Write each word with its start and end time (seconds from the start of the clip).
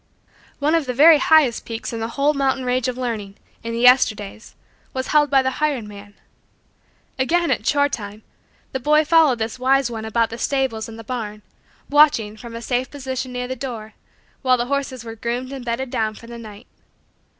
One 0.57 0.73
of 0.73 0.87
the 0.87 0.95
very 0.95 1.19
highest 1.19 1.63
peaks 1.63 1.93
in 1.93 1.99
the 1.99 2.07
whole 2.17 2.33
mountain 2.33 2.65
range 2.65 2.87
of 2.87 2.97
learning, 2.97 3.35
in 3.63 3.71
the 3.71 3.81
Yesterdays, 3.81 4.55
was 4.95 5.09
held 5.09 5.29
by 5.29 5.43
the 5.43 5.51
hired 5.61 5.83
man. 5.83 6.15
Again, 7.19 7.51
at 7.51 7.63
chore 7.63 7.87
time, 7.87 8.23
the 8.71 8.79
boy 8.79 9.05
followed 9.05 9.37
this 9.37 9.59
wise 9.59 9.91
one 9.91 10.03
about 10.05 10.31
the 10.31 10.39
stables 10.39 10.89
and 10.89 10.97
the 10.97 11.03
barn, 11.03 11.43
watching, 11.87 12.35
from 12.35 12.55
a 12.55 12.63
safe 12.63 12.89
position 12.89 13.31
near 13.31 13.47
the 13.47 13.55
door, 13.55 13.93
while 14.41 14.57
the 14.57 14.65
horses 14.65 15.03
were 15.03 15.13
groomed 15.13 15.53
and 15.53 15.63
bedded 15.65 15.91
down 15.91 16.15
for 16.15 16.25
the 16.25 16.39
night. 16.39 16.65